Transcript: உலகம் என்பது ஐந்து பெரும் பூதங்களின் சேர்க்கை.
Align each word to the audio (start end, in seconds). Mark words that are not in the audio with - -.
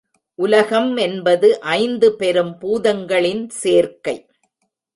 உலகம் 0.39 0.97
என்பது 0.97 1.59
ஐந்து 1.59 2.15
பெரும் 2.15 2.57
பூதங்களின் 2.61 3.47
சேர்க்கை. 3.61 4.17